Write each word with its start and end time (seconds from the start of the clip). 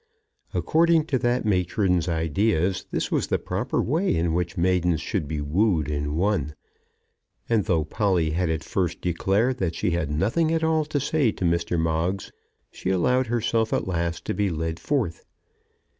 According 0.55 1.05
to 1.05 1.19
that 1.19 1.45
matron's 1.45 2.09
ideas 2.09 2.87
this 2.89 3.11
was 3.11 3.27
the 3.27 3.37
proper 3.37 3.79
way 3.83 4.15
in 4.15 4.33
which 4.33 4.57
maidens 4.57 4.99
should 4.99 5.27
be 5.27 5.41
wooed 5.41 5.91
and 5.91 6.17
won; 6.17 6.55
and, 7.47 7.65
though 7.65 7.83
Polly 7.83 8.31
had 8.31 8.49
at 8.49 8.63
first 8.63 8.99
declared 8.99 9.57
that 9.59 9.75
she 9.75 9.91
had 9.91 10.09
nothing 10.09 10.51
at 10.51 10.63
all 10.63 10.85
to 10.85 10.99
say 10.99 11.31
to 11.33 11.45
Mr. 11.45 11.79
Moggs, 11.79 12.31
she 12.71 12.89
allowed 12.89 13.27
herself 13.27 13.73
at 13.73 13.85
last 13.87 14.25
to 14.25 14.33
be 14.33 14.49
led 14.49 14.79
forth. 14.79 15.23